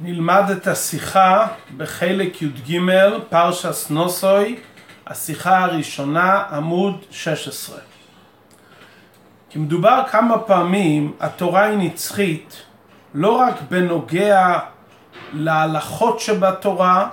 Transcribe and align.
נלמד 0.00 0.44
את 0.50 0.66
השיחה 0.66 1.46
בחלק 1.76 2.42
י"ג, 2.42 2.80
פרשס 3.28 3.90
נוסוי, 3.90 4.56
השיחה 5.06 5.58
הראשונה, 5.58 6.42
עמוד 6.50 7.04
16. 7.10 7.78
כי 9.50 9.58
מדובר 9.58 10.02
כמה 10.10 10.38
פעמים, 10.38 11.12
התורה 11.20 11.64
היא 11.64 11.78
נצחית, 11.78 12.62
לא 13.14 13.30
רק 13.36 13.54
בנוגע 13.70 14.58
להלכות 15.32 16.20
שבתורה, 16.20 17.08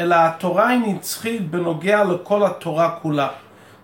אלא 0.00 0.16
התורה 0.18 0.68
היא 0.68 0.80
נצחית 0.86 1.50
בנוגע 1.50 2.04
לכל 2.04 2.46
התורה 2.46 2.90
כולה. 3.02 3.28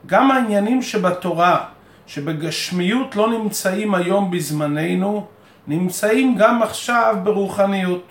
גם 0.07 0.31
העניינים 0.31 0.83
שבתורה, 0.83 1.65
שבגשמיות 2.07 3.17
לא 3.17 3.31
נמצאים 3.31 3.95
היום 3.95 4.31
בזמננו, 4.31 5.27
נמצאים 5.67 6.37
גם 6.39 6.63
עכשיו 6.63 7.17
ברוחניות. 7.23 8.05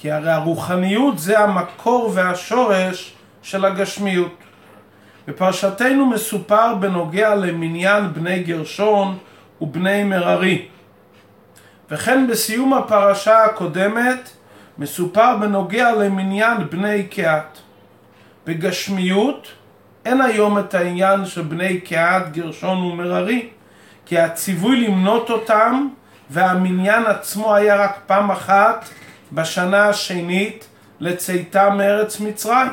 כי 0.00 0.10
הרי 0.10 0.30
הרוחניות 0.30 1.18
זה 1.18 1.38
המקור 1.38 2.10
והשורש 2.14 3.12
של 3.42 3.64
הגשמיות. 3.64 4.34
בפרשתנו 5.28 6.06
מסופר 6.06 6.74
בנוגע 6.74 7.34
למניין 7.34 8.12
בני 8.12 8.42
גרשון 8.42 9.18
ובני 9.60 10.04
מררי. 10.04 10.66
וכן 11.90 12.26
בסיום 12.26 12.74
הפרשה 12.74 13.44
הקודמת 13.44 14.30
מסופר 14.78 15.36
בנוגע 15.36 15.92
למניין 15.92 16.56
בני 16.70 17.02
קהת. 17.06 17.58
בגשמיות 18.46 19.48
אין 20.04 20.20
היום 20.20 20.58
את 20.58 20.74
העניין 20.74 21.26
של 21.26 21.42
בני 21.42 21.80
קהת, 21.80 22.32
גרשון 22.32 22.82
ומררי, 22.82 23.48
כי 24.06 24.18
הציווי 24.18 24.80
למנות 24.80 25.30
אותם 25.30 25.88
והמניין 26.30 27.06
עצמו 27.06 27.54
היה 27.54 27.76
רק 27.76 27.98
פעם 28.06 28.30
אחת 28.30 28.88
בשנה 29.32 29.88
השנית 29.88 30.66
לצאתה 31.00 31.70
מארץ 31.70 32.20
מצרים. 32.20 32.72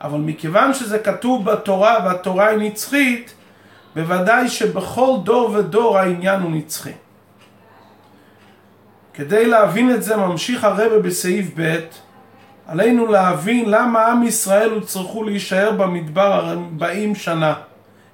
אבל 0.00 0.18
מכיוון 0.18 0.74
שזה 0.74 0.98
כתוב 0.98 1.50
בתורה 1.50 1.96
והתורה 2.04 2.48
היא 2.48 2.58
נצחית, 2.58 3.34
בוודאי 3.94 4.48
שבכל 4.48 5.16
דור 5.24 5.50
ודור 5.50 5.98
העניין 5.98 6.40
הוא 6.40 6.50
נצחי. 6.50 6.92
כדי 9.14 9.46
להבין 9.46 9.94
את 9.94 10.02
זה 10.02 10.16
ממשיך 10.16 10.64
הרבה 10.64 10.98
בסעיף 10.98 11.46
ב' 11.56 11.76
עלינו 12.66 13.06
להבין 13.06 13.70
למה 13.70 14.06
עם 14.06 14.22
ישראל 14.22 14.70
הוצרכו 14.70 15.24
להישאר 15.24 15.70
במדבר 15.70 16.50
40 16.50 17.14
שנה. 17.14 17.54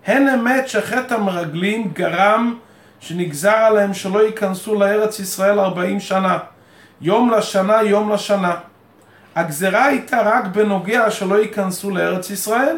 הן 0.06 0.28
אמת 0.28 0.68
שחטא 0.68 1.14
המרגלים 1.14 1.90
גרם 1.92 2.58
שנגזר 3.00 3.56
עליהם 3.56 3.94
שלא 3.94 4.26
ייכנסו 4.26 4.74
לארץ 4.74 5.18
ישראל 5.18 5.58
40 5.58 6.00
שנה. 6.00 6.38
יום 7.02 7.30
לשנה, 7.30 7.82
יום 7.82 8.12
לשנה. 8.12 8.54
הגזרה 9.34 9.84
הייתה 9.84 10.20
רק 10.24 10.46
בנוגע 10.46 11.10
שלא 11.10 11.42
ייכנסו 11.42 11.90
לארץ 11.90 12.30
ישראל. 12.30 12.76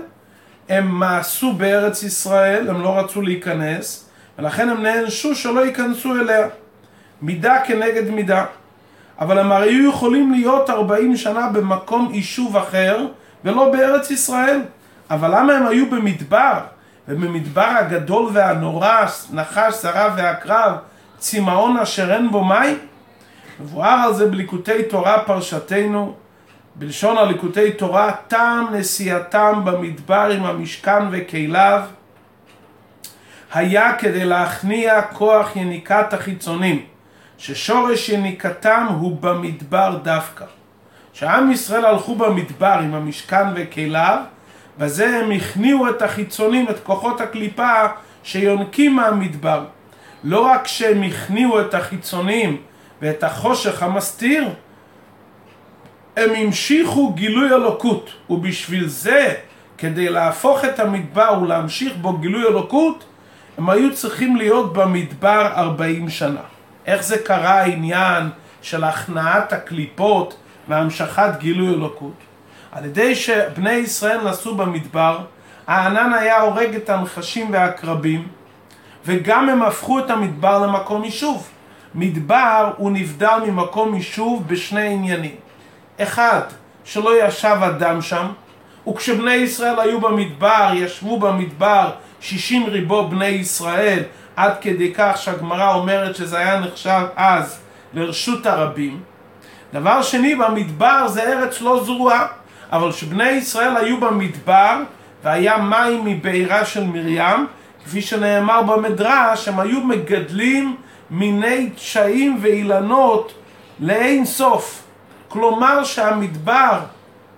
הם 0.68 0.88
מעשו 0.88 1.52
בארץ 1.52 2.02
ישראל, 2.02 2.70
הם 2.70 2.82
לא 2.82 2.98
רצו 2.98 3.22
להיכנס, 3.22 4.08
ולכן 4.38 4.68
הם 4.68 4.82
נענשו 4.82 5.34
שלא 5.34 5.66
ייכנסו 5.66 6.14
אליה. 6.14 6.46
מידה 7.22 7.56
כנגד 7.66 8.10
מידה. 8.10 8.44
אבל 9.20 9.38
הם 9.38 9.52
הרי 9.52 9.70
היו 9.70 9.88
יכולים 9.90 10.32
להיות 10.32 10.70
40 10.70 11.16
שנה 11.16 11.48
במקום 11.48 12.14
יישוב 12.14 12.56
אחר, 12.56 13.06
ולא 13.44 13.72
בארץ 13.72 14.10
ישראל. 14.10 14.60
אבל 15.10 15.38
למה 15.38 15.52
הם 15.52 15.66
היו 15.66 15.90
במדבר? 15.90 16.58
ובמדבר 17.08 17.72
הגדול 17.78 18.30
והנורא, 18.32 19.04
נחש, 19.32 19.74
שרה 19.74 20.14
ועקרב, 20.16 20.72
צמאון 21.18 21.76
אשר 21.76 22.12
אין 22.14 22.30
בו 22.30 22.44
מים? 22.44 22.78
מבואר 23.60 24.00
על 24.06 24.14
זה 24.14 24.30
בליקוטי 24.30 24.82
תורה 24.82 25.24
פרשתנו, 25.26 26.14
בלשון 26.74 27.18
הליקוטי 27.18 27.72
תורה, 27.72 28.12
טעם 28.28 28.74
נסיעתם 28.74 29.60
במדבר 29.64 30.30
עם 30.36 30.44
המשכן 30.44 31.02
וכליו, 31.10 31.82
היה 33.52 33.96
כדי 33.98 34.24
להכניע 34.24 35.02
כוח 35.02 35.56
יניקת 35.56 36.12
החיצונים, 36.12 36.82
ששורש 37.38 38.08
יניקתם 38.08 38.86
הוא 38.98 39.16
במדבר 39.20 39.98
דווקא. 40.02 40.44
כשעם 41.12 41.52
ישראל 41.52 41.84
הלכו 41.84 42.14
במדבר 42.14 42.78
עם 42.82 42.94
המשכן 42.94 43.46
וכליו, 43.54 44.18
בזה 44.78 45.18
הם 45.18 45.30
הכניעו 45.30 45.88
את 45.88 46.02
החיצונים, 46.02 46.68
את 46.70 46.80
כוחות 46.82 47.20
הקליפה 47.20 47.86
שיונקים 48.22 48.96
מהמדבר. 48.96 49.64
לא 50.24 50.40
רק 50.40 50.66
שהם 50.66 51.02
הכניעו 51.02 51.60
את 51.60 51.74
החיצונים 51.74 52.56
ואת 53.04 53.24
החושך 53.24 53.82
המסתיר, 53.82 54.48
הם 56.16 56.30
המשיכו 56.30 57.12
גילוי 57.12 57.50
אלוקות, 57.50 58.10
ובשביל 58.30 58.88
זה, 58.88 59.34
כדי 59.78 60.08
להפוך 60.08 60.64
את 60.64 60.80
המדבר 60.80 61.38
ולהמשיך 61.42 61.92
בו 62.00 62.12
גילוי 62.12 62.44
אלוקות, 62.44 63.04
הם 63.58 63.70
היו 63.70 63.94
צריכים 63.94 64.36
להיות 64.36 64.72
במדבר 64.72 65.52
40 65.56 66.10
שנה. 66.10 66.40
איך 66.86 67.02
זה 67.02 67.18
קרה 67.18 67.60
העניין 67.60 68.28
של 68.62 68.84
הכנעת 68.84 69.52
הקליפות 69.52 70.36
והמשכת 70.68 71.30
גילוי 71.38 71.74
אלוקות? 71.74 72.16
על 72.72 72.84
ידי 72.84 73.14
שבני 73.14 73.72
ישראל 73.72 74.28
נסעו 74.28 74.54
במדבר, 74.54 75.18
הענן 75.66 76.12
היה 76.12 76.40
הורג 76.40 76.74
את 76.74 76.90
הנחשים 76.90 77.52
והעקרבים, 77.52 78.28
וגם 79.06 79.48
הם 79.48 79.62
הפכו 79.62 79.98
את 79.98 80.10
המדבר 80.10 80.66
למקום 80.66 81.04
יישוב. 81.04 81.50
מדבר 81.94 82.70
הוא 82.76 82.90
נבדל 82.90 83.38
ממקום 83.46 83.94
יישוב 83.94 84.48
בשני 84.48 84.88
עניינים. 84.88 85.34
אחד, 86.00 86.40
שלא 86.84 87.26
ישב 87.26 87.56
אדם 87.62 88.02
שם, 88.02 88.26
וכשבני 88.88 89.34
ישראל 89.34 89.80
היו 89.80 90.00
במדבר, 90.00 90.70
ישבו 90.74 91.18
במדבר 91.18 91.90
שישים 92.20 92.66
ריבו 92.66 93.08
בני 93.08 93.26
ישראל, 93.26 94.02
עד 94.36 94.52
כדי 94.60 94.92
כך 94.94 95.16
שהגמרא 95.16 95.74
אומרת 95.74 96.16
שזה 96.16 96.38
היה 96.38 96.60
נחשב 96.60 97.06
אז 97.16 97.60
לרשות 97.94 98.46
הרבים. 98.46 99.00
דבר 99.72 100.02
שני, 100.02 100.34
במדבר 100.34 101.08
זה 101.08 101.22
ארץ 101.22 101.60
לא 101.60 101.84
זרועה, 101.84 102.26
אבל 102.72 102.92
כשבני 102.92 103.30
ישראל 103.30 103.76
היו 103.76 104.00
במדבר 104.00 104.82
והיה 105.22 105.58
מים 105.58 106.04
מבעירה 106.04 106.64
של 106.64 106.84
מרים, 106.84 107.46
כפי 107.84 108.02
שנאמר 108.02 108.62
במדרש, 108.62 109.48
הם 109.48 109.60
היו 109.60 109.80
מגדלים 109.80 110.76
מיני 111.10 111.70
תשעים 111.70 112.38
ואילנות 112.42 113.32
לאין 113.80 114.24
סוף. 114.24 114.82
כלומר 115.28 115.84
שהמדבר 115.84 116.80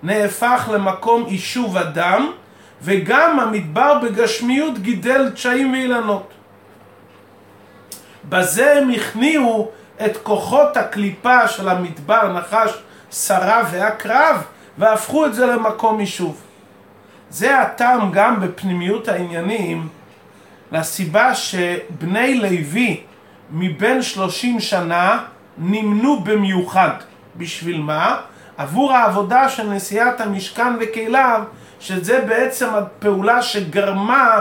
נהפך 0.03 0.69
למקום 0.73 1.25
יישוב 1.29 1.77
אדם, 1.77 2.31
וגם 2.83 3.41
המדבר 3.41 3.99
בגשמיות 4.03 4.79
גידל 4.79 5.31
תשעים 5.31 5.73
ואילנות. 5.73 6.31
בזה 8.29 8.79
הם 8.79 8.91
הכניעו 8.91 9.71
את 10.05 10.17
כוחות 10.17 10.77
הקליפה 10.77 11.49
של 11.49 11.69
המדבר, 11.69 12.33
נחש, 12.33 12.71
שרה 13.11 13.63
ועקרב, 13.71 14.43
והפכו 14.79 15.27
את 15.27 15.35
זה 15.35 15.47
למקום 15.47 16.01
יישוב. 16.01 16.43
זה 17.31 17.61
הטעם 17.61 18.13
גם 18.13 18.41
בפנימיות 18.41 19.09
העניינים 19.09 19.89
לסיבה 20.73 21.35
שבני 21.35 22.39
לוי 22.39 23.01
מבין 23.51 24.03
שלושים 24.03 24.61
שנה 24.61 25.19
נמנו 25.59 26.21
במיוחד. 26.21 26.91
בשביל 27.37 27.81
מה? 27.81 28.17
עבור 28.57 28.93
העבודה 28.93 29.49
של 29.49 29.69
נשיאת 29.69 30.21
המשכן 30.21 30.75
וכליו, 30.81 31.43
שזה 31.81 32.21
בעצם 32.21 32.75
הפעולה 32.75 33.43
שגרמה 33.43 34.41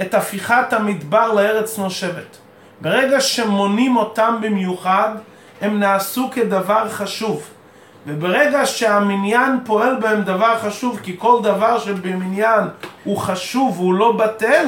את 0.00 0.14
הפיכת 0.14 0.72
המדבר 0.72 1.32
לארץ 1.32 1.78
נושבת. 1.78 2.36
ברגע 2.80 3.20
שמונים 3.20 3.96
אותם 3.96 4.36
במיוחד, 4.40 5.10
הם 5.60 5.80
נעשו 5.80 6.28
כדבר 6.32 6.88
חשוב. 6.88 7.42
וברגע 8.06 8.66
שהמניין 8.66 9.58
פועל 9.64 9.96
בהם 10.00 10.22
דבר 10.22 10.58
חשוב, 10.58 11.00
כי 11.02 11.14
כל 11.18 11.40
דבר 11.42 11.78
שבמניין 11.78 12.60
הוא 13.04 13.16
חשוב 13.18 13.80
והוא 13.80 13.94
לא 13.94 14.12
בטל, 14.12 14.66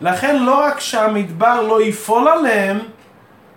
לכן 0.00 0.42
לא 0.42 0.60
רק 0.64 0.80
שהמדבר 0.80 1.62
לא 1.62 1.82
יפול 1.82 2.28
עליהם, 2.28 2.78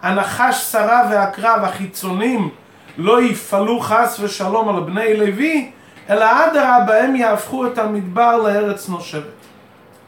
הנחש 0.01 0.55
שרה 0.71 1.07
והקרב 1.11 1.63
החיצונים 1.63 2.49
לא 2.97 3.21
יפעלו 3.21 3.79
חס 3.79 4.19
ושלום 4.19 4.69
על 4.69 4.83
בני 4.83 5.17
לוי, 5.17 5.71
אלא 6.09 6.25
אדרבה 6.45 7.03
הם 7.03 7.15
יהפכו 7.15 7.67
את 7.67 7.77
המדבר 7.77 8.37
לארץ 8.37 8.89
נושבת. 8.89 9.23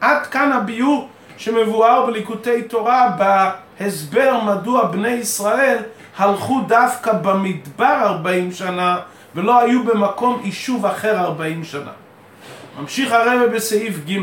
עד 0.00 0.26
כאן 0.26 0.52
הביור 0.52 1.08
שמבואר 1.36 2.06
בליקוטי 2.06 2.62
תורה 2.62 3.16
בהסבר 3.18 4.40
מדוע 4.44 4.84
בני 4.84 5.08
ישראל 5.08 5.78
הלכו 6.18 6.60
דווקא 6.68 7.12
במדבר 7.12 7.96
40 8.04 8.52
שנה 8.52 8.98
ולא 9.34 9.60
היו 9.60 9.84
במקום 9.84 10.40
יישוב 10.44 10.86
אחר 10.86 11.18
40 11.18 11.64
שנה. 11.64 11.90
ממשיך 12.80 13.12
הרבה 13.12 13.46
בסעיף 13.46 13.98
ג' 14.08 14.18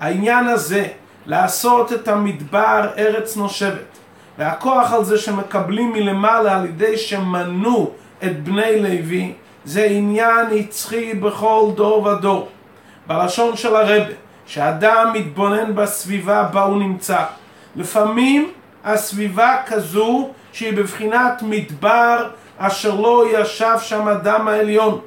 העניין 0.00 0.48
הזה 0.48 0.86
לעשות 1.26 1.92
את 1.92 2.08
המדבר 2.08 2.88
ארץ 2.98 3.36
נושבת 3.36 3.98
והכוח 4.38 4.92
על 4.92 5.04
זה 5.04 5.18
שמקבלים 5.18 5.92
מלמעלה 5.92 6.56
על 6.56 6.64
ידי 6.64 6.96
שמנו 6.96 7.90
את 8.24 8.44
בני 8.44 8.80
לוי 8.80 9.32
זה 9.64 9.84
עניין 9.84 10.46
נצחי 10.52 11.14
בכל 11.14 11.70
דור 11.74 12.06
ודור. 12.06 12.48
בלשון 13.06 13.56
של 13.56 13.76
הרבה, 13.76 14.12
שאדם 14.46 15.12
מתבונן 15.14 15.74
בסביבה 15.74 16.42
בה 16.42 16.62
הוא 16.62 16.78
נמצא. 16.78 17.24
לפעמים 17.76 18.50
הסביבה 18.84 19.56
כזו 19.66 20.28
שהיא 20.52 20.72
בבחינת 20.72 21.42
מדבר 21.42 22.28
אשר 22.58 22.94
לא 22.94 23.24
ישב 23.32 23.76
שם 23.80 24.08
אדם 24.08 24.48
העליון. 24.48 25.00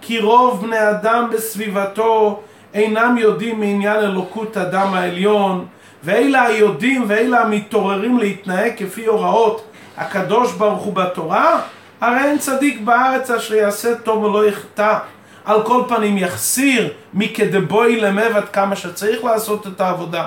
כי 0.00 0.20
רוב 0.20 0.66
בני 0.66 0.90
אדם 0.90 1.30
בסביבתו 1.32 2.40
אינם 2.74 3.16
יודעים 3.18 3.60
מעניין 3.60 3.96
אלוקות 3.96 4.56
אדם 4.56 4.94
העליון, 4.94 5.66
ואלה 6.04 6.42
היודעים 6.42 7.04
ואלה 7.08 7.40
המתעוררים 7.40 8.18
להתנהג 8.18 8.72
כפי 8.76 9.06
הוראות 9.06 9.64
הקדוש 9.96 10.52
ברוך 10.52 10.82
הוא 10.82 10.92
בתורה, 10.92 11.60
הרי 12.00 12.18
אין 12.18 12.38
צדיק 12.38 12.80
בארץ 12.80 13.30
אשר 13.30 13.54
יעשה 13.54 13.94
טוב 13.94 14.24
ולא 14.24 14.48
יחטא. 14.48 14.98
על 15.44 15.62
כל 15.62 15.82
פנים 15.88 16.18
יחסיר 16.18 16.92
מכדבוי 17.14 18.00
למב 18.00 18.36
עד 18.36 18.48
כמה 18.48 18.76
שצריך 18.76 19.24
לעשות 19.24 19.66
את 19.66 19.80
העבודה. 19.80 20.26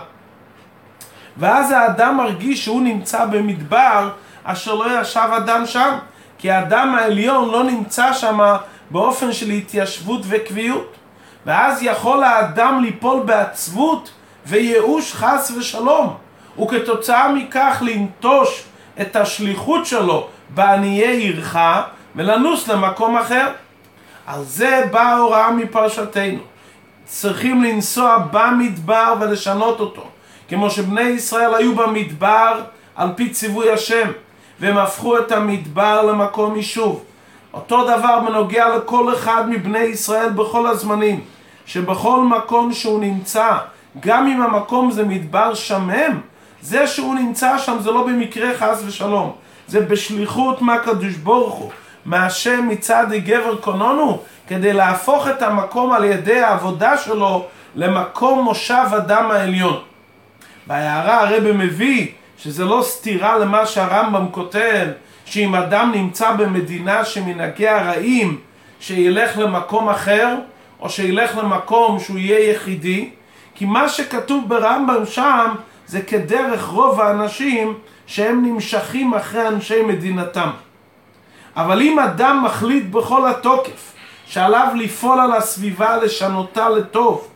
ואז 1.38 1.72
האדם 1.72 2.18
מרגיש 2.18 2.64
שהוא 2.64 2.82
נמצא 2.82 3.26
במדבר 3.26 4.10
אשר 4.44 4.74
לא 4.74 5.02
ישב 5.02 5.30
אדם 5.38 5.66
שם, 5.66 5.98
כי 6.38 6.52
האדם 6.52 6.96
העליון 6.96 7.50
לא 7.50 7.64
נמצא 7.64 8.14
שם 8.14 8.56
באופן 8.92 9.34
של 9.34 9.50
התיישבות 9.50 10.22
וקביעות. 10.30 10.96
ואז 11.46 11.84
יכול 11.84 12.24
האדם 12.24 12.80
ליפול 12.84 13.24
בעצבות 13.26 14.12
וייאוש 14.46 15.14
חס 15.14 15.52
ושלום, 15.58 16.16
וכתוצאה 16.62 17.32
מכך 17.34 17.84
לנטוש 17.86 18.64
את 19.02 19.16
השליחות 19.16 19.86
שלו 19.86 20.28
בעניי 20.50 21.08
עירך 21.08 21.58
ולנוס 22.16 22.68
למקום 22.68 23.18
אחר. 23.18 23.48
על 24.28 24.44
זה 24.44 24.82
באה 24.92 25.14
ההוראה 25.14 25.52
מפרשתנו. 25.52 26.40
צריכים 27.06 27.64
לנסוע 27.64 28.18
במדבר 28.32 29.14
ולשנות 29.20 29.80
אותו. 29.80 30.04
כמו 30.50 30.70
שבני 30.70 31.02
ישראל 31.02 31.56
היו 31.56 31.76
במדבר 31.76 32.62
על 32.96 33.10
פי 33.16 33.30
ציווי 33.30 33.72
השם, 33.72 34.08
והם 34.60 34.78
הפכו 34.78 35.18
את 35.18 35.32
המדבר 35.32 36.02
למקום 36.02 36.56
יישוב. 36.56 37.04
אותו 37.54 37.84
דבר 37.84 38.20
בנוגע 38.20 38.78
לכל 38.78 39.14
אחד 39.14 39.50
מבני 39.50 39.80
ישראל 39.80 40.30
בכל 40.30 40.68
הזמנים, 40.68 41.22
שבכל 41.66 42.22
מקום 42.22 42.74
שהוא 42.74 43.00
נמצא, 43.00 43.58
גם 44.00 44.28
אם 44.28 44.42
המקום 44.42 44.92
זה 44.92 45.06
מדבר 45.06 45.54
שמם, 45.54 46.20
זה 46.62 46.88
שהוא 46.88 47.16
נמצא 47.16 47.58
שם 47.58 47.78
זה 47.80 47.92
לא 47.92 48.08
במקרה 48.08 48.58
חס 48.58 48.84
ושלום, 48.86 49.32
זה 49.68 49.82
בשליחות 49.82 50.62
מהקדוש 50.62 51.16
ברוך 51.16 51.54
הוא, 51.54 51.72
מהשם 52.06 52.68
מצד 52.70 53.08
גבר 53.12 53.56
קונונו, 53.56 54.20
כדי 54.48 54.74
להפוך 54.74 55.28
את 55.28 55.42
המקום 55.42 55.94
על 55.94 56.04
ידי 56.04 56.40
העבודה 56.40 56.98
שלו 56.98 57.46
למקום 57.76 58.44
מושב 58.44 58.86
אדם 58.98 59.32
העליון. 59.32 59.80
בהערה 60.68 61.20
הרב 61.20 61.52
מביא 61.52 62.08
שזה 62.38 62.66
לא 62.66 62.82
סתירה 62.84 63.38
למה 63.38 63.66
שהרמב"ם 63.66 64.26
כותב, 64.32 64.88
שאם 65.26 65.56
אדם 65.56 65.92
נמצא 65.96 66.32
במדינה 66.32 67.06
שמנהגיה 67.06 67.84
רעים, 67.84 68.40
שילך 68.80 69.38
למקום 69.38 69.90
אחר, 69.90 70.36
או 70.80 70.90
שילך 70.90 71.38
למקום 71.38 72.00
שהוא 72.00 72.18
יהיה 72.18 72.52
יחידי, 72.52 73.10
כי 73.56 73.66
מה 73.66 73.90
שכתוב 73.90 74.50
ברמב"ם 74.50 75.06
שם 75.06 75.56
זה 75.88 76.02
כדרך 76.02 76.66
רוב 76.68 77.02
האנשים 77.02 77.74
שהם 78.08 78.46
נמשכים 78.46 79.14
אחרי 79.14 79.48
אנשי 79.48 79.82
מדינתם. 79.82 80.50
אבל 81.56 81.82
אם 81.82 82.00
אדם 82.00 82.44
מחליט 82.46 82.86
בכל 82.90 83.30
התוקף 83.30 83.94
שעליו 84.26 84.68
לפעול 84.76 85.20
על 85.20 85.34
הסביבה 85.34 85.98
לשנותה 85.98 86.70
לטוב, 86.70 87.28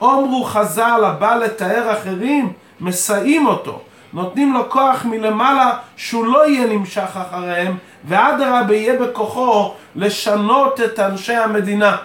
אומרו 0.00 0.44
חז"ל 0.44 1.04
הבא 1.04 1.34
לתאר 1.34 1.92
אחרים, 1.92 2.52
מסייעים 2.80 3.46
אותו, 3.46 3.80
נותנים 4.12 4.52
לו 4.52 4.70
כוח 4.70 5.04
מלמעלה 5.04 5.78
שהוא 5.96 6.26
לא 6.26 6.48
יהיה 6.48 6.66
נמשך 6.66 7.16
אחריהם, 7.16 7.76
ואדרבה 8.04 8.74
יהיה 8.74 8.98
בכוחו 9.00 9.74
לשנות 9.96 10.80
את 10.80 10.98
אנשי 10.98 11.34
המדינה. 11.34 11.96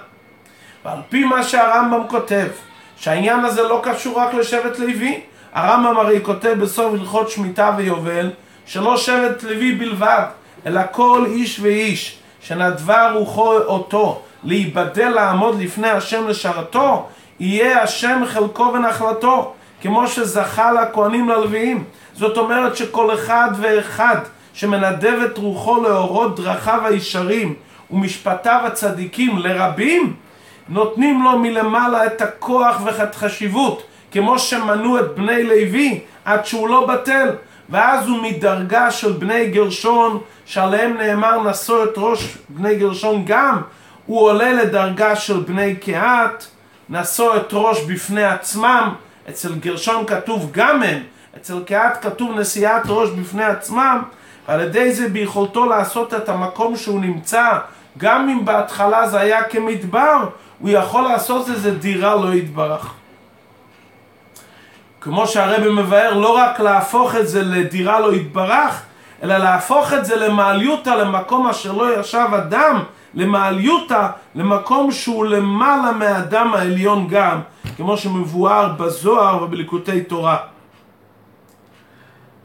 ועל 0.86 1.00
פי 1.10 1.24
מה 1.24 1.44
שהרמב"ם 1.44 2.08
כותב, 2.08 2.48
שהעניין 3.00 3.46
הזה 3.46 3.64
לא 3.64 3.82
קשור 3.84 4.20
רק 4.20 4.34
לשבט 4.34 4.80
לוי, 4.80 5.20
הרמב"ם 5.54 5.98
הרי 5.98 6.20
כותב 6.24 6.56
בסוף 6.62 6.94
הלכות 6.94 7.30
שמיטה 7.30 7.72
ויובל, 7.78 8.30
שלא 8.66 8.98
שבט 8.98 9.44
לוי 9.44 9.72
בלבד, 9.72 10.24
אלא 10.66 10.82
כל 10.92 11.26
איש 11.28 11.60
ואיש 11.60 12.18
שנדבה 12.42 13.12
רוחו 13.12 13.54
אותו 13.58 14.22
להיבדל 14.44 15.10
לעמוד 15.10 15.62
לפני 15.62 15.90
השם 15.90 16.28
לשרתו, 16.28 17.06
יהיה 17.40 17.84
השם 17.84 18.22
חלקו 18.26 18.72
ונחלתו, 18.74 19.54
כמו 19.82 20.08
שזכה 20.08 20.72
לכהנים 20.72 21.30
ללוויים. 21.30 21.84
זאת 22.14 22.38
אומרת 22.38 22.78
שכל 22.78 23.14
אחד 23.14 23.50
ואחד 23.60 24.18
שמנדב 24.54 25.20
את 25.26 25.38
רוחו 25.38 25.82
לאורות 25.84 26.40
דרכיו 26.40 26.82
הישרים 26.86 27.54
ומשפטיו 27.92 28.62
הצדיקים 28.66 29.38
לרבים, 29.38 30.14
נותנים 30.70 31.24
לו 31.24 31.40
מלמעלה 31.40 32.06
את 32.06 32.22
הכוח 32.22 32.82
ואת 32.86 33.16
חשיבות, 33.16 33.84
כמו 34.12 34.40
שמנו 34.40 35.00
את 35.00 35.16
בני 35.16 35.44
לוי 35.44 36.00
עד 36.26 36.46
שהוא 36.46 36.70
לא 36.70 36.86
בטל. 36.86 37.30
ואז 37.70 38.08
הוא 38.08 38.18
מדרגה 38.22 38.92
של 38.92 39.12
בני 39.12 39.48
גרשון, 39.48 40.20
שעליהם 40.46 40.98
נאמר 40.98 41.50
נשוא 41.50 41.84
את 41.84 41.94
ראש 41.98 42.38
בני 42.50 42.76
גרשון 42.76 43.24
גם, 43.26 43.62
הוא 44.06 44.22
עולה 44.22 44.54
לדרגה 44.54 45.16
של 45.16 45.40
בני 45.40 45.76
קהת, 45.76 46.46
נשוא 46.90 47.36
את 47.36 47.48
ראש 47.52 47.82
בפני 47.82 48.24
עצמם, 48.24 48.94
אצל 49.30 49.56
גרשון 49.56 50.06
כתוב 50.06 50.50
גם 50.52 50.84
הם, 50.84 51.04
אצל 51.38 51.64
קהת 51.66 52.02
כתוב 52.02 52.40
נשיאת 52.40 52.82
ראש 52.88 53.10
בפני 53.10 53.44
עצמם, 53.44 54.02
ועל 54.48 54.62
ידי 54.62 54.92
זה 54.92 55.10
ביכולתו 55.10 55.66
לעשות 55.66 56.14
את 56.14 56.30
המקום 56.30 56.76
שהוא 56.76 57.02
נמצא, 57.02 57.58
גם 57.98 58.30
אם 58.30 58.46
בהתחלה 58.46 59.08
זה 59.08 59.20
היה 59.20 59.44
כמדבר, 59.44 60.30
הוא 60.60 60.70
יכול 60.70 61.04
לעשות 61.04 61.50
איזה 61.50 61.76
דירה 61.76 62.16
לא 62.16 62.34
יתברך. 62.34 62.94
כמו 65.02 65.28
שהרבי 65.28 65.70
מבאר, 65.70 66.14
לא 66.14 66.38
רק 66.38 66.60
להפוך 66.60 67.16
את 67.16 67.28
זה 67.28 67.44
לדירה 67.44 68.00
לא 68.00 68.14
יתברך, 68.14 68.82
אלא 69.24 69.38
להפוך 69.38 69.94
את 69.94 70.06
זה 70.06 70.16
למעליותא, 70.16 70.90
למקום 70.90 71.48
אשר 71.48 71.72
לא 71.72 72.00
ישב 72.00 72.28
אדם, 72.38 72.84
למעליותא, 73.14 74.08
למקום 74.36 74.92
שהוא 74.92 75.26
למעלה 75.26 75.92
מהאדם 75.92 76.54
העליון 76.54 77.08
גם, 77.08 77.40
כמו 77.78 77.98
שמבואר 77.98 78.74
בזוהר 78.78 79.44
ובליקוטי 79.44 80.02
תורה. 80.02 80.38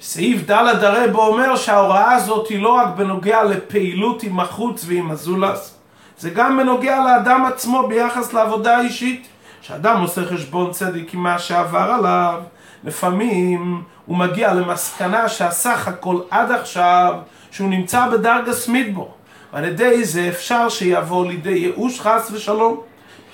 סעיף 0.01 0.51
ד' 0.51 0.85
הרב 0.85 1.17
אומר 1.17 1.57
שההוראה 1.57 2.13
הזאת 2.13 2.49
היא 2.49 2.63
לא 2.63 2.69
רק 2.69 2.89
בנוגע 2.97 3.45
לפעילות 3.45 4.23
עם 4.23 4.41
החוץ 4.41 4.85
ועם 4.89 5.11
הזולס, 5.11 5.74
זה 6.19 6.31
גם 6.31 6.57
בנוגע 6.57 7.05
לאדם 7.05 7.45
עצמו 7.45 7.89
ביחס 7.89 8.33
לעבודה 8.33 8.77
האישית. 8.77 9.27
כשאדם 9.63 10.01
עושה 10.01 10.25
חשבון 10.25 10.71
צדיק 10.71 11.15
עם 11.15 11.21
מה 11.21 11.39
שעבר 11.39 11.91
עליו, 11.99 12.43
לפעמים 12.85 13.83
הוא 14.07 14.17
מגיע 14.17 14.55
למסקנה 14.55 15.29
שהסך 15.29 15.89
הכל 15.89 16.21
עד 16.31 16.51
עכשיו 16.51 17.15
שהוא 17.51 17.69
נמצא 17.69 18.09
בדרגס 18.09 18.69
מדבור. 18.69 19.15
ועל 19.53 19.65
ידי 19.65 20.05
זה 20.05 20.29
אפשר 20.29 20.69
שיבוא 20.69 21.27
לידי 21.27 21.51
ייאוש 21.51 22.01
חס 22.01 22.31
ושלום. 22.33 22.81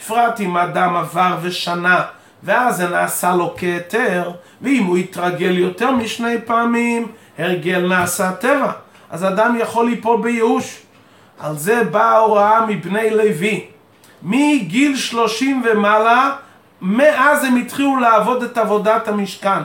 בפרט 0.01 0.41
אם 0.41 0.57
אדם 0.57 0.97
עבר 0.97 1.37
ושנה 1.43 2.05
ואז 2.43 2.77
זה 2.77 2.89
נעשה 2.89 3.35
לו 3.35 3.55
כהיתר, 3.57 4.31
ואם 4.63 4.85
הוא 4.85 4.99
יתרגל 4.99 5.59
יותר 5.59 5.91
משני 5.91 6.37
פעמים, 6.45 7.07
הרגל 7.39 7.87
נעשה 7.89 8.33
טבע. 8.33 8.73
אז 9.11 9.25
אדם 9.25 9.57
יכול 9.61 9.87
ליפול 9.87 10.23
בייאוש. 10.23 10.83
על 11.41 11.59
זה 11.59 11.85
באה 11.85 12.11
ההוראה 12.11 12.67
מבני 12.67 13.11
לוי. 13.11 13.67
מגיל 14.23 14.97
שלושים 14.97 15.63
ומעלה, 15.65 16.31
מאז 16.81 17.45
הם 17.45 17.57
התחילו 17.57 17.97
לעבוד 17.97 18.43
את 18.43 18.59
עבודת 18.59 19.09
המשכן. 19.09 19.63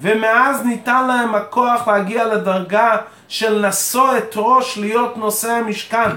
ומאז 0.00 0.64
ניתן 0.64 1.06
להם 1.06 1.34
הכוח 1.34 1.88
להגיע 1.88 2.24
לדרגה 2.24 2.96
של 3.28 3.66
נשוא 3.68 4.16
את 4.18 4.32
ראש 4.36 4.78
להיות 4.78 5.16
נושא 5.16 5.52
המשכן. 5.52 6.10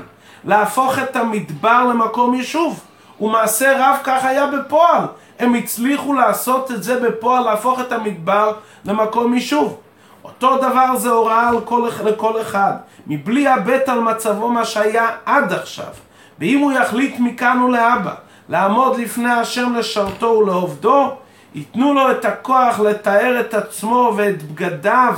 להפוך 0.43 1.00
את 1.00 1.15
המדבר 1.15 1.84
למקום 1.84 2.36
יישוב. 2.36 2.79
ומעשה 3.22 3.74
רב 3.79 3.98
כך 4.03 4.25
היה 4.25 4.48
בפועל. 4.48 5.03
הם 5.39 5.53
הצליחו 5.53 6.13
לעשות 6.13 6.72
את 6.72 6.84
זה 6.84 7.00
בפועל, 7.00 7.43
להפוך 7.43 7.79
את 7.79 7.91
המדבר 7.91 8.53
למקום 8.86 9.34
יישוב. 9.34 9.77
אותו 10.24 10.58
דבר 10.58 10.96
זה 10.96 11.10
הוראה 11.10 11.50
כל, 11.66 11.90
לכל 12.06 12.42
אחד, 12.42 12.74
מבלי 13.08 13.48
הבט 13.48 13.90
על 13.90 14.00
מצבו 14.00 14.50
מה 14.50 14.66
שהיה 14.66 15.10
עד 15.25 15.54
עכשיו. 15.54 15.94
ואם 16.40 16.60
הוא 16.60 16.72
יחליט 16.72 17.16
מכאן 17.20 17.62
ולהבא 17.62 18.13
לעמוד 18.50 19.00
לפני 19.00 19.32
השם 19.32 19.74
לשרתו 19.75 20.25
ולעובדו, 20.25 21.12
ייתנו 21.56 21.94
לו 21.94 22.12
את 22.12 22.25
הכוח 22.25 22.80
לתאר 22.80 23.40
את 23.40 23.54
עצמו 23.54 24.13
ואת 24.16 24.44
בגדיו 24.44 25.16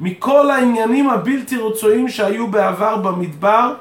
מכל 0.00 0.50
העניינים 0.50 1.10
הבלתי 1.10 1.56
רצויים 1.56 2.08
שהיו 2.08 2.46
בעבר 2.46 2.96
במדבר, 2.96 3.74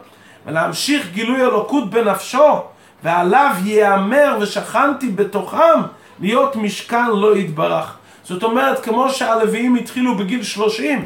ולהמשיך 0.46 1.12
גילוי 1.12 1.42
אלוקות 1.42 1.90
בנפשו, 1.90 2.62
ועליו 3.04 3.56
ייאמר 3.63 4.38
ושכנתי 4.42 5.10
בתוכם 5.10 5.82
להיות 6.20 6.56
משכן 6.56 7.10
לא 7.12 7.38
יתברך. 7.38 7.98
זאת 8.24 8.44
אומרת, 8.44 8.84
כמו 8.84 9.10
שהלוויים 9.10 9.75
התחילו 9.75 10.18
בגיל 10.18 10.44
30, 10.44 11.06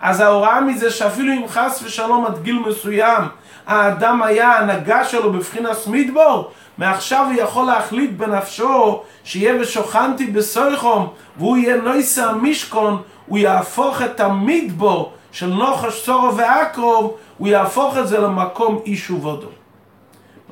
אז 0.00 0.20
ההוראה 0.20 0.60
מזה 0.60 0.90
שאפילו 0.90 1.32
אם 1.32 1.48
חס 1.48 1.82
ושלום 1.84 2.26
עד 2.26 2.42
גיל 2.42 2.58
מסוים 2.68 3.24
האדם 3.66 4.22
היה 4.22 4.48
ההנהגה 4.48 5.04
שלו 5.04 5.32
בבחינת 5.32 5.76
מידבור, 5.86 6.50
מעכשיו 6.78 7.26
הוא 7.26 7.42
יכול 7.42 7.66
להחליט 7.66 8.10
בנפשו 8.10 9.02
שיהיה 9.24 9.60
ושוכנתי 9.60 10.26
בסויחום 10.26 11.08
והוא 11.36 11.56
יהיה 11.56 11.76
נויסה 11.76 12.30
המשכון, 12.30 13.02
הוא 13.26 13.38
יהפוך 13.38 14.02
את 14.02 14.20
המדבור 14.20 15.12
של 15.32 15.46
נוחש 15.46 16.04
סורו 16.04 16.36
ואקרוב, 16.36 17.16
הוא 17.38 17.48
יהפוך 17.48 17.96
את 17.98 18.08
זה 18.08 18.18
למקום 18.18 18.80
איש 18.86 19.10
ובודו. 19.10 19.48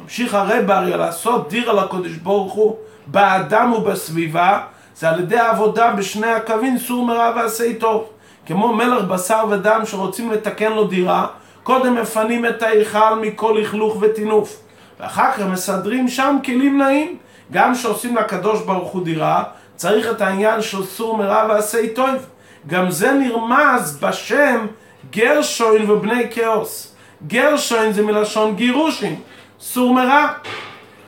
ממשיך 0.03 0.35
הרב 0.35 0.71
אריה 0.71 0.97
לעשות 0.97 1.49
דיר 1.49 1.71
על 1.71 1.79
ברוך 2.23 2.53
הוא 2.53 2.77
באדם 3.07 3.73
ובסביבה, 3.73 4.61
זה 4.97 5.09
על 5.09 5.21
ידי 5.21 5.39
העבודה 5.39 5.93
בשני 5.93 6.27
הקווים 6.27 6.79
סור 6.79 7.07
מרע 7.07 7.33
ועשה 7.37 7.75
טוב. 7.75 8.09
כמו 8.47 8.73
מלך 8.73 9.05
בשר 9.05 9.45
ודם 9.51 9.83
שרוצים 9.85 10.31
לתקן 10.31 10.73
לו 10.73 10.85
דירה, 10.85 11.27
קודם 11.63 11.95
מפנים 11.95 12.47
את 12.47 12.63
ההיכל 12.63 13.15
מכל 13.21 13.59
לכלוך 13.61 13.97
וטינוף, 14.01 14.61
ואחר 15.01 15.33
כך 15.33 15.41
מסדרים 15.41 16.09
שם 16.09 16.37
כלים 16.45 16.79
נעים. 16.79 17.17
גם 17.53 17.75
שעושים 17.75 18.17
לקדוש 18.17 18.63
ברוך 18.63 18.91
הוא 18.91 19.05
דירה, 19.05 19.43
צריך 19.77 20.11
את 20.11 20.21
העניין 20.21 20.63
של 20.63 20.85
סור 20.85 21.17
מרע 21.17 21.47
ועשה 21.49 21.95
טוב. 21.95 22.27
גם 22.67 22.91
זה 22.91 23.13
נרמז 23.13 23.99
בשם 24.03 24.67
גרשוין 25.11 25.91
ובני 25.91 26.31
כאוס. 26.31 26.95
גרשוין 27.27 27.93
זה 27.93 28.03
מלשון 28.03 28.55
גירושין, 28.55 29.17
סור 29.61 29.95
מרע. 29.95 30.27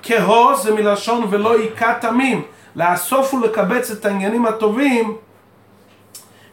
כהוס 0.02 0.62
זה 0.62 0.74
מלשון 0.74 1.26
ולא 1.30 1.58
היכה 1.58 1.94
תמים, 2.00 2.42
לאסוף 2.76 3.34
ולקבץ 3.34 3.90
את 3.90 4.04
העניינים 4.04 4.46
הטובים 4.46 5.16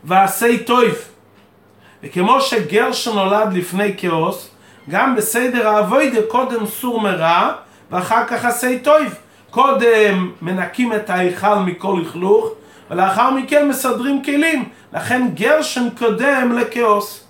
ועשי 0.04 0.64
טויף. 0.64 1.10
וכמו 2.04 2.42
שגרשון 2.42 3.16
נולד 3.16 3.54
לפני 3.54 3.98
כאוס, 3.98 4.50
גם 4.90 5.16
בסדר 5.16 5.68
האבוידה 5.68 6.22
קודם 6.28 6.66
סור 6.66 7.02
מרע 7.02 7.52
ואחר 7.92 8.26
כך 8.28 8.46
עשי 8.46 8.80
טויף. 8.80 9.14
קודם 9.50 10.32
מנקים 10.42 10.94
את 10.94 11.10
ההיכל 11.10 11.56
מכל 11.56 12.00
לכלוך 12.04 12.50
ולאחר 12.92 13.32
מכן 13.32 13.68
מסדרים 13.68 14.24
כלים. 14.24 14.70
לכן 14.94 15.28
גרשון 15.34 15.90
קודם 15.98 16.58
לכאוס. 16.58 17.24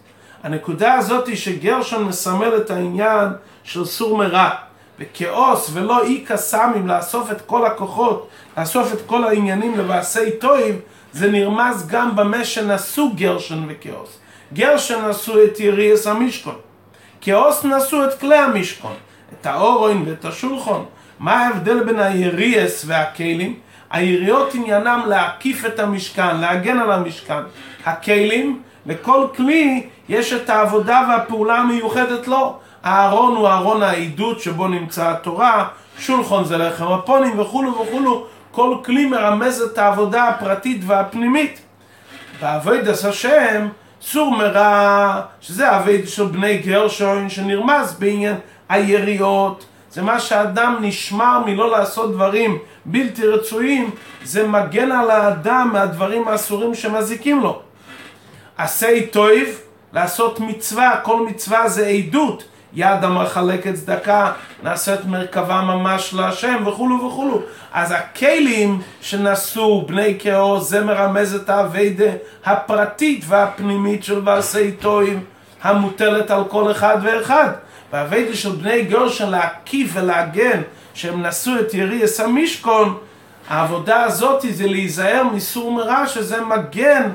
הנקודה 0.44 0.94
הזאת 0.94 1.28
היא 1.28 1.36
שגרשון 1.36 2.04
מסמל 2.04 2.58
את 2.58 2.72
העניין 2.72 3.30
של 3.64 3.86
סור 3.86 4.18
מרע. 4.18 4.50
וכאוס 5.04 5.70
ולא 5.74 6.04
אי 6.04 6.26
קסאמים 6.28 6.88
לאסוף 6.88 7.32
את 7.32 7.42
כל 7.42 7.66
הכוחות, 7.66 8.28
לאסוף 8.58 8.94
את 8.94 9.00
כל 9.06 9.24
העניינים 9.24 9.78
לבעשי 9.78 10.32
טויב, 10.40 10.76
זה 11.14 11.32
נרמז 11.32 11.88
גם 11.88 12.16
במה 12.16 12.46
שנשאו 12.46 13.10
גרשון 13.16 13.66
וכאוס. 13.70 14.18
גרשון 14.54 15.06
נשאו 15.10 15.44
את 15.44 15.60
יריאס 15.60 16.08
המשכון. 16.08 16.56
כאוס 17.22 17.66
נשאו 17.66 18.06
את 18.06 18.20
כלי 18.20 18.38
המשכון, 18.38 18.96
את 19.34 19.46
האורון 19.46 20.04
ואת 20.08 20.26
השולחון. 20.26 20.86
מה 21.20 21.46
ההבדל 21.46 21.84
בין 21.84 22.00
היריאס 22.00 22.84
והכלים? 22.88 23.56
היריות 23.92 24.56
עניינם 24.56 25.02
להקיף 25.08 25.66
את 25.66 25.80
המשכן, 25.80 26.38
להגן 26.38 26.78
על 26.78 26.92
המשכן. 26.92 27.42
הכלים, 27.86 28.62
לכל 28.86 29.28
כלי 29.36 29.88
יש 30.10 30.34
את 30.34 30.50
העבודה 30.50 31.08
והפעולה 31.10 31.56
המיוחדת 31.56 32.28
לו. 32.28 32.60
הארון 32.84 33.36
הוא 33.36 33.48
ארון 33.48 33.84
העדות 33.84 34.40
שבו 34.40 34.68
נמצא 34.68 35.10
התורה, 35.10 35.68
שולחון 36.00 36.46
זה 36.46 36.58
לחם 36.58 36.92
הפונים 36.92 37.40
וכולו 37.40 37.82
וכולו, 37.82 38.26
כל 38.52 38.78
כלי 38.86 39.06
מרמז 39.06 39.62
את 39.62 39.78
העבודה 39.78 40.28
הפרטית 40.28 40.82
והפנימית. 40.86 41.60
בעבודת 42.42 43.06
השם, 43.06 43.68
סור 44.02 44.32
מרע, 44.32 45.22
שזה 45.42 45.70
העבודה 45.70 46.08
של 46.08 46.26
בני 46.26 46.58
גרשוין 46.58 47.30
שנרמז 47.30 47.96
בעניין 48.00 48.36
היריות, 48.70 49.66
זה 49.92 50.02
מה 50.02 50.20
שאדם 50.20 50.78
נשמר 50.82 51.40
מלא 51.46 51.72
לעשות 51.72 52.12
דברים 52.12 52.58
בלתי 52.86 53.28
רצויים, 53.28 53.92
זה 54.24 54.48
מגן 54.48 54.92
על 54.92 55.12
האדם 55.12 55.70
מהדברים 55.74 56.28
האסורים 56.28 56.76
שמזיקים 56.76 57.40
לו. 57.40 57.62
עשה 58.58 59.08
טויב, 59.12 59.60
לעשות 59.94 60.40
מצווה, 60.40 61.00
כל 61.04 61.26
מצווה 61.26 61.70
זה 61.70 61.88
עדות. 61.88 62.44
יד 62.76 63.04
המחלקת 63.04 63.74
צדקה, 63.74 64.32
נעשית 64.64 65.06
מרכבה 65.06 65.62
ממש 65.62 66.14
להשם 66.14 66.68
וכולו 66.68 67.08
וכולו. 67.08 67.42
אז 67.74 67.94
הכלים 67.98 68.82
שנשאו 69.02 69.86
בני 69.88 70.20
כאור 70.20 70.60
זה 70.60 70.86
מרמז 70.86 71.36
את 71.36 71.50
האביידה 71.50 72.12
הפרטית 72.46 73.26
והפנימית 73.28 74.04
של 74.04 74.22
ועשי 74.26 74.72
טועים 74.72 75.24
המוטלת 75.62 76.32
על 76.32 76.44
כל 76.44 76.72
אחד 76.72 76.98
ואחד. 77.04 77.50
והאביידה 77.92 78.36
של 78.36 78.50
בני 78.50 78.82
גרשן 78.82 79.30
להקיף 79.30 79.92
ולהגן 79.94 80.62
שהם 80.94 81.26
נשאו 81.26 81.60
את 81.60 81.74
יריאס 81.74 82.20
המשכון 82.20 82.98
העבודה 83.50 84.04
הזאת 84.04 84.46
זה 84.50 84.68
להיזהר 84.68 85.24
מסור 85.34 85.72
מרע 85.72 86.08
שזה 86.08 86.42
מגן 86.42 87.10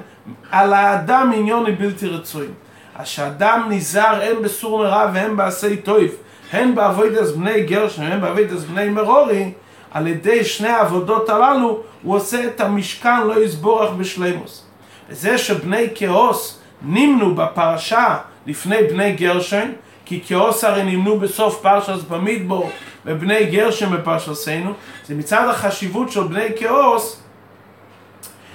על 0.50 0.72
האדם 0.72 1.32
עניוני 1.36 1.72
בלתי 1.72 2.06
רצויים. 2.06 2.67
אז 2.98 3.06
שאדם 3.06 3.66
נזהר 3.70 4.22
הן 4.22 4.42
בסור 4.42 4.78
מרע 4.78 5.10
והן 5.14 5.36
בעשי 5.36 5.76
טויף, 5.76 6.12
הן 6.52 6.74
בעבודת 6.74 7.28
בני 7.36 7.62
גרשם 7.62 8.02
והן 8.02 8.20
בעבודת 8.20 8.60
בני 8.60 8.88
מרורי, 8.88 9.52
על 9.90 10.06
ידי 10.06 10.44
שני 10.44 10.68
העבודות 10.68 11.28
הללו 11.28 11.80
הוא 12.02 12.14
עושה 12.14 12.46
את 12.46 12.60
המשכן 12.60 13.26
לא 13.26 13.44
יסבורך 13.44 13.90
בשלימוס. 13.90 14.64
וזה 15.08 15.38
שבני 15.38 15.86
כאוס 15.94 16.58
נמנו 16.82 17.34
בפרשה 17.34 18.16
לפני 18.46 18.82
בני 18.82 19.12
גרשם, 19.12 19.68
כי 20.04 20.20
כאוס 20.26 20.64
הרי 20.64 20.82
נמנו 20.82 21.18
בסוף 21.18 21.60
פרשס 21.62 22.02
במדבור 22.08 22.70
ובני 23.06 23.44
גרשם 23.44 23.96
בפרשסנו, 23.96 24.72
זה 25.06 25.14
מצד 25.14 25.48
החשיבות 25.50 26.12
של 26.12 26.22
בני 26.22 26.48
כאוס 26.56 27.22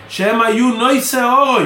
שהם 0.09 0.41
היו 0.41 0.67
נושאי 0.69 1.23
ארון 1.23 1.65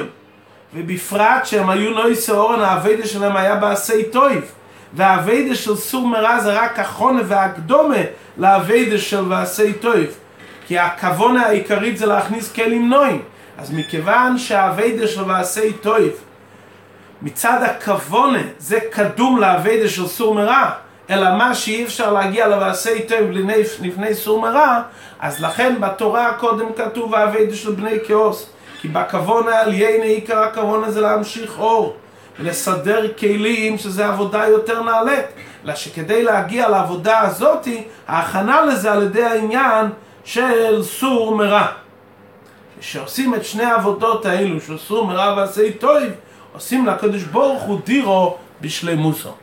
ובפרט 0.73 1.45
שהם 1.45 1.69
היו 1.69 1.91
נושאי 1.91 2.15
ארון, 2.15 2.59
העבודה 2.59 3.07
שלהם 3.07 3.35
היה 3.35 3.55
ועשה 3.55 4.03
טוב. 4.03 4.51
והעבודה 4.93 5.55
של 5.55 5.75
סור 5.75 6.07
מרע 6.07 6.39
זה 6.39 6.59
רק 6.59 6.79
הכנה 6.79 7.21
והקדמה 7.25 8.01
לעבודה 8.37 8.97
של 8.97 9.31
ועשה 9.31 9.73
טוב. 9.73 10.15
כי 10.67 10.79
הכוונה 10.79 11.45
העיקרית 11.45 11.97
זה 11.97 12.05
להכניס 12.05 12.53
כלים 12.53 12.89
נאים. 12.89 13.21
אז 13.57 13.71
מכיוון 13.71 14.37
שהעבודה 14.37 15.07
של 15.07 15.21
ועשה 15.21 15.73
טוב 15.73 16.11
מצד 17.21 17.59
הכוונה 17.63 18.39
זה 18.57 18.79
קדום 18.91 19.39
לעבודה 19.39 19.89
של 19.89 20.07
סור 20.07 20.35
מרע, 20.35 20.69
אלא 21.09 21.35
מה 21.37 21.55
שאי 21.55 21.83
אפשר 21.83 22.13
להגיע 22.13 22.47
לועשה 22.47 23.01
טוב 23.07 23.31
לפני 23.81 24.13
סור 24.13 24.41
מרע, 24.41 24.81
אז 25.19 25.41
לכן 25.41 25.75
בתורה 25.81 26.33
קודם 26.33 26.73
כתוב 26.73 27.15
האביידה 27.15 27.55
של 27.55 27.71
בני 27.71 27.97
כאוס. 28.07 28.49
כי 28.81 28.87
בכוונה 28.87 29.59
על 29.59 29.73
יינה 29.73 30.05
עיקר 30.05 30.39
הכוונה 30.39 30.91
זה 30.91 31.01
להמשיך 31.01 31.59
אור 31.59 31.95
ולסדר 32.39 33.13
כלים 33.19 33.77
שזה 33.77 34.07
עבודה 34.07 34.47
יותר 34.47 34.83
נעלית. 34.83 35.25
אלא 35.65 35.75
שכדי 35.75 36.23
להגיע 36.23 36.69
לעבודה 36.69 37.19
הזאתי 37.19 37.83
ההכנה 38.07 38.61
לזה 38.61 38.91
על 38.91 39.03
ידי 39.03 39.23
העניין 39.23 39.85
של 40.23 40.83
סור 40.83 41.35
מרע. 41.35 41.67
כשעושים 42.79 43.35
את 43.35 43.45
שני 43.45 43.63
העבודות 43.63 44.25
האלו 44.25 44.61
של 44.61 44.77
סור 44.77 45.07
מרע 45.07 45.33
ועשי 45.37 45.71
טויב 45.73 46.11
עושים 46.53 46.85
לקדוש 46.85 47.23
ברוך 47.23 47.63
הוא 47.63 47.79
דירו 47.85 48.37
בשלמוסו 48.61 49.33